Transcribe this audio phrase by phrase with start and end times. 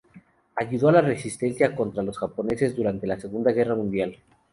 [0.55, 4.17] Ayudó a la resistencia contra los japoneses durante la Segunda Guerra Mundial.